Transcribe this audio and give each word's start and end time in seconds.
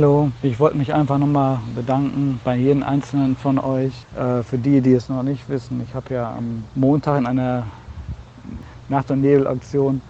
Hallo, 0.00 0.30
ich 0.40 0.58
wollte 0.58 0.78
mich 0.78 0.94
einfach 0.94 1.18
nochmal 1.18 1.58
bedanken 1.74 2.40
bei 2.42 2.56
jedem 2.56 2.82
Einzelnen 2.82 3.36
von 3.36 3.58
euch. 3.58 3.92
Äh, 4.16 4.42
für 4.42 4.56
die, 4.56 4.80
die 4.80 4.94
es 4.94 5.10
noch 5.10 5.22
nicht 5.22 5.46
wissen, 5.50 5.82
ich 5.86 5.94
habe 5.94 6.14
ja 6.14 6.32
am 6.38 6.64
Montag 6.74 7.18
in 7.18 7.26
einer 7.26 7.66
Nacht- 8.88 9.10
und 9.10 9.20
Nebel-Aktion 9.20 10.00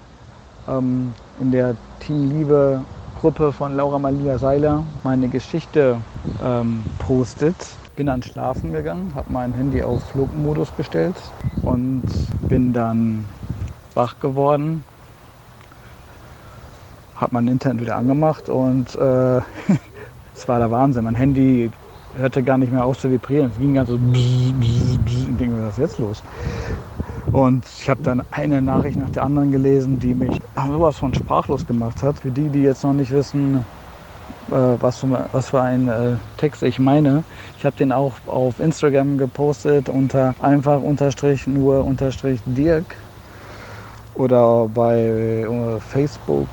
ähm, 0.68 1.12
in 1.40 1.50
der 1.50 1.74
Team 1.98 2.30
Liebe 2.30 2.84
Gruppe 3.20 3.50
von 3.50 3.74
Laura 3.74 3.98
Malia 3.98 4.38
Seiler 4.38 4.84
meine 5.02 5.28
Geschichte 5.28 5.96
ähm, 6.40 6.84
postet. 7.00 7.56
Bin 7.96 8.06
dann 8.06 8.22
schlafen 8.22 8.72
gegangen, 8.72 9.10
habe 9.16 9.32
mein 9.32 9.52
Handy 9.54 9.82
auf 9.82 10.04
Flugmodus 10.04 10.68
gestellt 10.76 11.16
und 11.64 12.04
bin 12.48 12.72
dann 12.72 13.24
wach 13.96 14.20
geworden, 14.20 14.84
habe 17.20 17.34
mein 17.34 17.48
Internet 17.48 17.82
wieder 17.82 17.96
angemacht 17.96 18.48
und 18.48 18.94
äh, 18.96 19.38
es 20.34 20.48
war 20.48 20.58
der 20.58 20.70
Wahnsinn. 20.70 21.04
Mein 21.04 21.14
Handy 21.14 21.70
hörte 22.16 22.42
gar 22.42 22.58
nicht 22.58 22.72
mehr 22.72 22.84
auf 22.84 22.98
zu 22.98 23.10
vibrieren. 23.10 23.50
Es 23.52 23.58
ging 23.58 23.74
ganz 23.74 23.90
so 23.90 23.98
bzz, 23.98 24.52
bzz, 24.58 24.98
bzz. 25.04 25.28
Ich 25.30 25.36
denke, 25.36 25.62
was 25.62 25.72
ist 25.72 25.78
jetzt 25.78 25.98
los? 25.98 26.22
Und 27.32 27.64
ich 27.78 27.88
habe 27.88 28.02
dann 28.02 28.22
eine 28.32 28.60
Nachricht 28.60 28.98
nach 28.98 29.10
der 29.10 29.22
anderen 29.22 29.52
gelesen, 29.52 29.98
die 30.00 30.14
mich 30.14 30.40
sowas 30.66 30.98
von 30.98 31.14
sprachlos 31.14 31.66
gemacht 31.66 32.02
hat. 32.02 32.18
Für 32.18 32.30
die, 32.30 32.48
die 32.48 32.62
jetzt 32.62 32.82
noch 32.82 32.92
nicht 32.92 33.12
wissen, 33.12 33.64
äh, 34.50 34.54
was, 34.80 34.98
für, 34.98 35.28
was 35.30 35.50
für 35.50 35.60
ein 35.60 35.88
äh, 35.88 36.16
Text 36.38 36.62
ich 36.62 36.78
meine, 36.78 37.22
ich 37.58 37.64
habe 37.64 37.76
den 37.76 37.92
auch 37.92 38.14
auf 38.26 38.58
Instagram 38.58 39.16
gepostet 39.16 39.88
unter 39.88 40.34
einfach 40.40 40.80
unterstrich 40.82 41.46
nur 41.46 41.84
unterstrich 41.84 42.40
Dirk 42.46 42.96
oder 44.14 44.68
bei 44.68 44.98
äh, 44.98 45.80
Facebook 45.80 46.48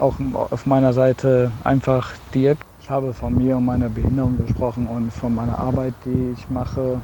auch 0.00 0.14
auf 0.50 0.66
meiner 0.66 0.92
Seite 0.92 1.50
einfach 1.64 2.12
Dirk. 2.34 2.58
Ich 2.80 2.90
habe 2.90 3.12
von 3.12 3.36
mir 3.36 3.56
und 3.56 3.64
meiner 3.64 3.88
Behinderung 3.88 4.38
gesprochen 4.38 4.86
und 4.86 5.12
von 5.12 5.34
meiner 5.34 5.58
Arbeit, 5.58 5.94
die 6.04 6.32
ich 6.32 6.48
mache. 6.50 7.00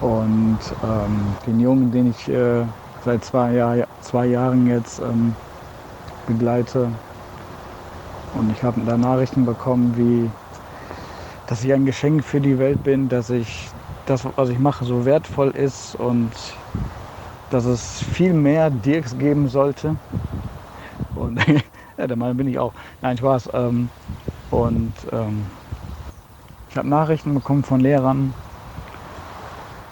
Und 0.00 0.58
ähm, 0.82 1.34
den 1.46 1.60
Jungen, 1.60 1.90
den 1.90 2.10
ich 2.10 2.28
äh, 2.28 2.64
seit 3.04 3.24
zwei, 3.24 3.54
Jahr, 3.54 3.86
zwei, 4.02 4.26
Jahren 4.26 4.66
jetzt 4.66 5.00
ähm, 5.00 5.34
begleite. 6.26 6.88
Und 8.34 8.52
ich 8.52 8.62
habe 8.62 8.80
da 8.82 8.96
Nachrichten 8.96 9.44
bekommen, 9.44 9.94
wie, 9.96 10.30
dass 11.48 11.64
ich 11.64 11.72
ein 11.72 11.86
Geschenk 11.86 12.22
für 12.22 12.40
die 12.40 12.58
Welt 12.58 12.82
bin, 12.84 13.08
dass 13.08 13.30
ich 13.30 13.68
das, 14.06 14.26
was 14.36 14.48
ich 14.50 14.58
mache, 14.58 14.84
so 14.84 15.04
wertvoll 15.04 15.50
ist 15.50 15.94
und 15.96 16.30
dass 17.50 17.64
es 17.64 18.00
viel 18.00 18.34
mehr 18.34 18.70
Dirks 18.70 19.18
geben 19.18 19.48
sollte. 19.48 19.96
Und 21.18 21.40
ja, 21.98 22.06
der 22.06 22.16
Mann 22.16 22.36
bin 22.36 22.48
ich 22.48 22.58
auch. 22.58 22.72
Nein, 23.02 23.18
Spaß. 23.18 23.50
Ähm, 23.52 23.90
und 24.50 24.92
ähm, 25.12 25.46
ich 26.70 26.76
habe 26.76 26.88
Nachrichten 26.88 27.34
bekommen 27.34 27.64
von 27.64 27.80
Lehrern, 27.80 28.34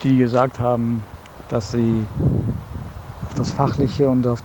die 0.03 0.17
gesagt 0.19 0.61
haben, 0.61 1.03
dass 1.49 1.73
sie 1.73 2.07
auf 3.27 3.35
das 3.35 3.51
Fachliche 3.51 4.09
und 4.09 4.27
auf 4.27 4.43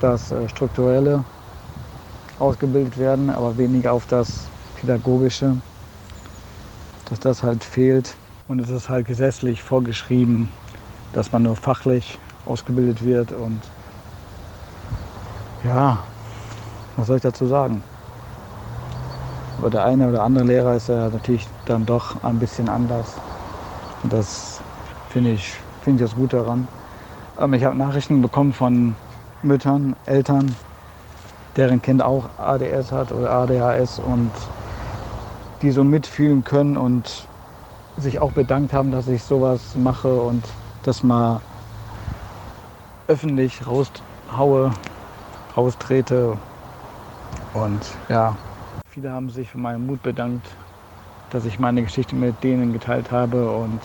das 0.00 0.30
äh, 0.32 0.48
Strukturelle 0.48 1.24
ausgebildet 2.38 2.98
werden, 2.98 3.30
aber 3.30 3.56
weniger 3.58 3.92
auf 3.92 4.06
das 4.06 4.48
Pädagogische, 4.80 5.56
dass 7.08 7.20
das 7.20 7.42
halt 7.42 7.62
fehlt. 7.62 8.14
Und 8.48 8.60
es 8.60 8.70
ist 8.70 8.88
halt 8.88 9.06
gesetzlich 9.06 9.62
vorgeschrieben, 9.62 10.50
dass 11.12 11.32
man 11.32 11.44
nur 11.44 11.56
fachlich 11.56 12.18
ausgebildet 12.44 13.04
wird. 13.04 13.32
Und 13.32 13.60
ja, 15.64 16.02
was 16.96 17.06
soll 17.06 17.16
ich 17.16 17.22
dazu 17.22 17.46
sagen? 17.46 17.82
Aber 19.58 19.70
der 19.70 19.84
eine 19.84 20.08
oder 20.08 20.22
andere 20.22 20.44
Lehrer 20.44 20.74
ist 20.74 20.88
ja 20.88 21.08
natürlich 21.08 21.46
dann 21.66 21.86
doch 21.86 22.22
ein 22.24 22.38
bisschen 22.38 22.68
anders. 22.68 23.14
Und 24.02 24.12
das 24.12 24.60
finde 25.10 25.32
ich, 25.32 25.54
find 25.82 26.00
ich 26.00 26.06
das 26.06 26.16
gut 26.16 26.32
daran. 26.32 26.66
Ähm, 27.38 27.54
ich 27.54 27.64
habe 27.64 27.76
Nachrichten 27.76 28.22
bekommen 28.22 28.52
von 28.52 28.96
Müttern, 29.42 29.96
Eltern, 30.06 30.54
deren 31.56 31.80
Kind 31.82 32.02
auch 32.02 32.24
ADS 32.38 32.92
hat 32.92 33.12
oder 33.12 33.30
ADHS 33.30 33.98
und 33.98 34.30
die 35.62 35.70
so 35.70 35.84
mitfühlen 35.84 36.42
können 36.44 36.76
und 36.76 37.28
sich 37.96 38.18
auch 38.20 38.32
bedankt 38.32 38.72
haben, 38.72 38.90
dass 38.90 39.06
ich 39.06 39.22
sowas 39.22 39.76
mache 39.76 40.12
und 40.12 40.44
das 40.82 41.02
mal 41.02 41.40
öffentlich 43.06 43.66
raushaue, 43.66 44.72
raustrete. 45.56 46.36
Und 47.54 47.80
ja, 48.08 48.36
viele 48.90 49.10
haben 49.10 49.28
sich 49.28 49.48
für 49.48 49.58
meinen 49.58 49.86
Mut 49.86 50.02
bedankt, 50.02 50.46
dass 51.30 51.44
ich 51.44 51.58
meine 51.58 51.82
Geschichte 51.82 52.14
mit 52.14 52.42
denen 52.42 52.72
geteilt 52.72 53.10
habe 53.10 53.50
und 53.50 53.80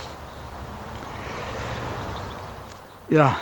ja, 3.10 3.36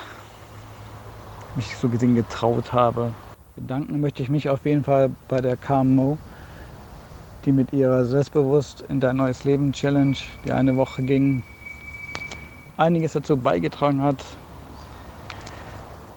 mich 1.56 1.76
so 1.78 1.90
gesehen 1.90 2.16
getraut 2.16 2.74
habe. 2.74 3.14
Bedanken 3.56 4.02
möchte 4.02 4.22
ich 4.24 4.30
mich 4.30 4.50
auf 4.50 4.66
jeden 4.66 4.84
Fall 4.84 5.10
bei 5.28 5.42
der 5.42 5.58
KMO, 5.58 6.18
die 7.46 7.52
mit 7.52 7.72
ihrer 7.72 8.06
Selbstbewusst 8.06 8.84
in 8.90 9.00
dein 9.00 9.18
neues 9.18 9.44
Leben 9.44 9.72
Challenge, 9.72 10.18
die 10.44 10.52
eine 10.52 10.76
Woche 10.76 11.04
ging, 11.04 11.44
einiges 12.78 13.14
dazu 13.14 13.38
beigetragen 13.38 14.02
hat, 14.02 14.24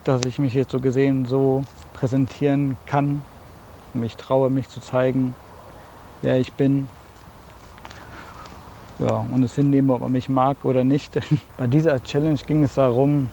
dass 0.05 0.25
ich 0.25 0.39
mich 0.39 0.55
jetzt 0.55 0.73
so 0.73 0.81
gesehen 0.81 1.27
so 1.27 1.63
präsentieren 1.93 2.77
kann, 2.87 3.23
mich 3.94 4.16
traue, 4.16 4.50
mich 4.50 4.69
zu 4.69 4.81
zeigen, 4.81 5.34
wer 6.22 6.38
ich 6.38 6.53
bin. 6.53 6.88
Ja, 8.99 9.25
und 9.31 9.43
es 9.43 9.54
hinnehme, 9.54 9.94
ob 9.94 10.00
man 10.00 10.12
mich 10.12 10.28
mag 10.28 10.65
oder 10.65 10.84
nicht. 10.84 11.19
Bei 11.56 11.66
dieser 11.66 12.03
Challenge 12.03 12.38
ging 12.47 12.65
es 12.65 12.75
darum, 12.75 13.31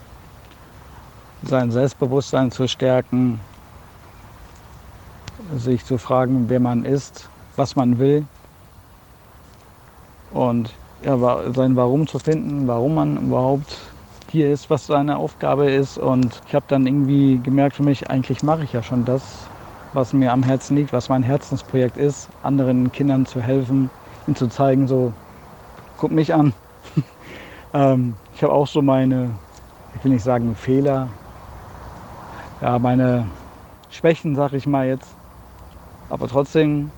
sein 1.43 1.71
Selbstbewusstsein 1.71 2.51
zu 2.51 2.67
stärken, 2.67 3.39
sich 5.55 5.85
zu 5.85 5.97
fragen, 5.97 6.49
wer 6.49 6.59
man 6.59 6.85
ist, 6.85 7.29
was 7.55 7.75
man 7.75 7.99
will 7.99 8.25
und 10.35 10.71
ja, 11.03 11.17
sein 11.53 11.75
Warum 11.75 12.07
zu 12.07 12.19
finden, 12.19 12.67
warum 12.67 12.95
man 12.95 13.17
überhaupt 13.17 13.77
hier 14.31 14.51
ist, 14.51 14.69
was 14.69 14.87
seine 14.87 15.17
Aufgabe 15.17 15.69
ist. 15.71 15.97
Und 15.97 16.41
ich 16.47 16.55
habe 16.55 16.65
dann 16.67 16.85
irgendwie 16.85 17.39
gemerkt 17.41 17.75
für 17.75 17.83
mich, 17.83 18.09
eigentlich 18.09 18.43
mache 18.43 18.63
ich 18.63 18.73
ja 18.73 18.83
schon 18.83 19.05
das, 19.05 19.21
was 19.95 20.13
mir 20.13 20.31
am 20.31 20.43
Herzen 20.43 20.75
liegt, 20.75 20.91
was 20.93 21.09
mein 21.09 21.23
Herzensprojekt 21.23 21.97
ist, 21.97 22.29
anderen 22.43 22.91
Kindern 22.91 23.25
zu 23.25 23.41
helfen, 23.41 23.89
ihnen 24.27 24.35
zu 24.35 24.47
zeigen, 24.47 24.87
so, 24.87 25.13
guck 25.97 26.11
mich 26.11 26.33
an. 26.33 26.53
ähm, 27.73 28.15
ich 28.35 28.43
habe 28.43 28.53
auch 28.53 28.67
so 28.67 28.81
meine, 28.81 29.31
ich 29.95 30.03
will 30.03 30.11
nicht 30.11 30.23
sagen 30.23 30.55
Fehler, 30.55 31.07
ja, 32.61 32.77
meine 32.77 33.25
Schwächen, 33.89 34.35
sag 34.35 34.53
ich 34.53 34.67
mal 34.67 34.85
jetzt. 34.85 35.13
Aber 36.09 36.27
trotzdem 36.27 36.91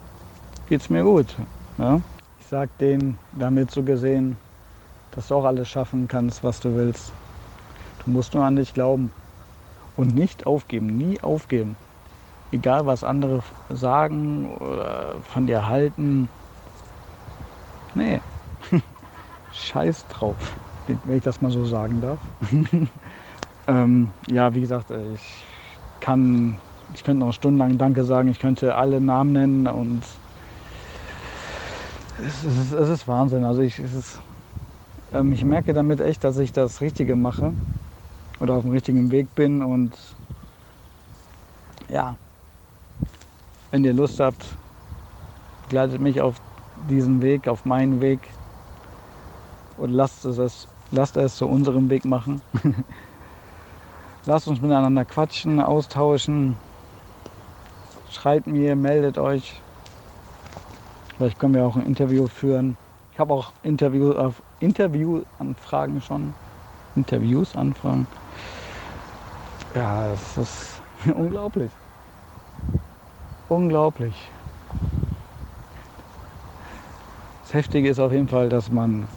geht 0.67 0.81
es 0.81 0.89
mir 0.89 1.03
gut. 1.03 1.27
Ja? 1.77 2.01
Ich 2.39 2.47
sag 2.47 2.75
denen 2.79 3.17
damit 3.33 3.71
so 3.71 3.83
gesehen, 3.83 4.37
dass 5.11 5.27
du 5.27 5.35
auch 5.35 5.45
alles 5.45 5.69
schaffen 5.69 6.07
kannst, 6.07 6.43
was 6.43 6.59
du 6.59 6.75
willst. 6.75 7.11
Du 8.03 8.11
musst 8.11 8.33
nur 8.33 8.43
an 8.43 8.55
dich 8.55 8.73
glauben 8.73 9.11
und 9.95 10.15
nicht 10.15 10.45
aufgeben, 10.47 10.97
nie 10.97 11.21
aufgeben. 11.21 11.75
Egal 12.51 12.85
was 12.85 13.03
andere 13.03 13.41
sagen 13.69 14.55
oder 14.57 15.15
von 15.21 15.47
dir 15.47 15.67
halten. 15.67 16.29
Nee, 17.93 18.21
scheiß 19.51 20.07
drauf, 20.07 20.55
wenn 20.85 21.17
ich 21.17 21.23
das 21.23 21.41
mal 21.41 21.51
so 21.51 21.65
sagen 21.65 21.99
darf. 21.99 22.19
ähm, 23.67 24.11
ja, 24.29 24.53
wie 24.53 24.61
gesagt, 24.61 24.91
ich 24.91 25.43
kann, 25.99 26.59
ich 26.93 27.03
könnte 27.03 27.25
noch 27.25 27.33
stundenlang 27.33 27.77
Danke 27.77 28.03
sagen, 28.03 28.29
ich 28.29 28.39
könnte 28.39 28.75
alle 28.75 29.01
Namen 29.01 29.33
nennen 29.33 29.67
und 29.67 30.05
es 32.19 32.43
ist, 32.43 32.71
es 32.71 32.89
ist 32.89 33.07
Wahnsinn. 33.07 33.43
Also 33.43 33.61
ich, 33.61 33.77
ist, 33.79 34.19
ähm, 35.11 35.31
ich 35.31 35.43
merke 35.43 35.73
damit 35.73 35.99
echt, 35.99 36.23
dass 36.23 36.37
ich 36.37 36.51
das 36.51 36.81
Richtige 36.81 37.15
mache 37.15 37.55
oder 38.39 38.55
auf 38.55 38.63
dem 38.63 38.71
richtigen 38.71 39.11
Weg 39.11 39.35
bin 39.35 39.61
und 39.61 39.97
ja, 41.89 42.17
wenn 43.77 43.85
ihr 43.85 43.93
Lust 43.93 44.19
habt, 44.19 44.43
begleitet 45.65 46.01
mich 46.01 46.19
auf 46.19 46.41
diesen 46.89 47.21
Weg, 47.21 47.47
auf 47.47 47.63
meinen 47.63 48.01
Weg 48.01 48.19
und 49.77 49.91
lasst 49.91 50.25
es, 50.25 50.67
lasst 50.89 51.15
es 51.15 51.35
zu 51.35 51.45
unserem 51.45 51.87
Weg 51.91 52.03
machen. 52.03 52.41
lasst 54.25 54.47
uns 54.47 54.61
miteinander 54.61 55.05
quatschen, 55.05 55.61
austauschen. 55.61 56.57
Schreibt 58.09 58.47
mir, 58.47 58.75
meldet 58.75 59.19
euch. 59.19 59.61
Vielleicht 61.15 61.37
können 61.37 61.53
wir 61.53 61.63
auch 61.63 61.75
ein 61.75 61.85
Interview 61.85 62.25
führen. 62.25 62.77
Ich 63.13 63.19
habe 63.19 63.31
auch 63.31 63.51
Interview, 63.61 64.13
auf 64.13 64.41
Interviewanfragen 64.59 66.01
schon. 66.01 66.33
Interviews 66.95 67.55
anfragen. 67.55 68.07
Ja, 69.75 70.07
es 70.13 70.35
ist 70.35 70.81
unglaublich. 71.15 71.69
Unglaublich. 73.49 74.13
Das 77.43 77.53
Heftige 77.53 77.87
ist 77.87 77.97
auf 77.97 78.11
jeden 78.11 78.27
Fall, 78.27 78.49
dass 78.49 78.69
man, 78.69 79.07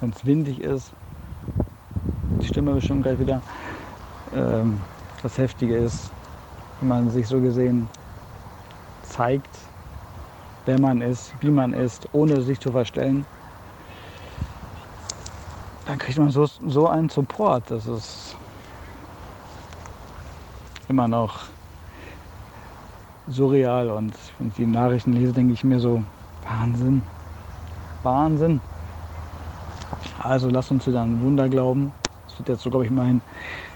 wenn 0.00 0.10
es 0.10 0.24
windig 0.24 0.62
ist, 0.62 0.92
die 2.40 2.46
Stimme 2.46 2.72
bestimmt 2.72 3.02
gleich 3.02 3.18
wieder, 3.18 3.42
ähm, 4.34 4.80
das 5.22 5.36
Heftige 5.36 5.76
ist, 5.76 6.10
wenn 6.80 6.88
man 6.88 7.10
sich 7.10 7.28
so 7.28 7.38
gesehen 7.38 7.86
zeigt, 9.02 9.58
wer 10.64 10.80
man 10.80 11.02
ist, 11.02 11.34
wie 11.40 11.50
man 11.50 11.74
ist, 11.74 12.08
ohne 12.12 12.40
sich 12.40 12.58
zu 12.58 12.72
verstellen, 12.72 13.26
dann 15.86 15.98
kriegt 15.98 16.18
man 16.18 16.30
so, 16.30 16.46
so 16.46 16.88
einen 16.88 17.10
Support. 17.10 17.70
Das 17.70 17.86
ist 17.86 18.36
immer 20.88 21.08
noch 21.08 21.53
surreal. 23.28 23.90
Und 23.90 24.14
wenn 24.38 24.48
ich 24.48 24.54
die 24.54 24.66
Nachrichten 24.66 25.12
lese, 25.12 25.32
denke 25.32 25.52
ich 25.54 25.64
mir 25.64 25.80
so, 25.80 26.02
Wahnsinn, 26.42 27.02
Wahnsinn. 28.02 28.60
Also 30.18 30.48
lass 30.48 30.70
uns 30.70 30.86
wieder 30.86 31.02
ein 31.02 31.22
Wunder 31.22 31.48
glauben. 31.48 31.92
Das 32.26 32.38
wird 32.38 32.48
jetzt 32.48 32.62
so, 32.62 32.70
glaube 32.70 32.84
ich, 32.84 32.90
mein 32.90 33.20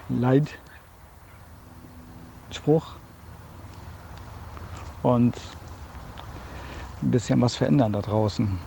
Leitspruch. 0.08 0.54
Und 5.02 5.36
ein 7.02 7.10
bisschen 7.10 7.40
was 7.40 7.54
verändern 7.54 7.92
da 7.92 8.00
draußen. 8.00 8.58